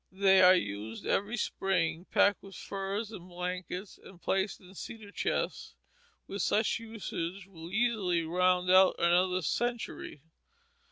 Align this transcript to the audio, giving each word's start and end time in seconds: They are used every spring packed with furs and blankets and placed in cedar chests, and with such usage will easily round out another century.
They 0.11 0.41
are 0.41 0.55
used 0.55 1.05
every 1.05 1.37
spring 1.37 2.05
packed 2.05 2.41
with 2.41 2.55
furs 2.55 3.11
and 3.11 3.27
blankets 3.29 3.99
and 4.03 4.19
placed 4.19 4.59
in 4.59 4.73
cedar 4.73 5.11
chests, 5.11 5.75
and 6.27 6.33
with 6.33 6.41
such 6.41 6.79
usage 6.79 7.45
will 7.45 7.69
easily 7.69 8.23
round 8.23 8.71
out 8.71 8.95
another 8.97 9.43
century. 9.43 10.23